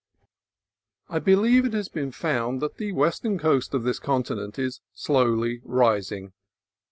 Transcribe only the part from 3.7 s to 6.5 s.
of this continent is slowly rising.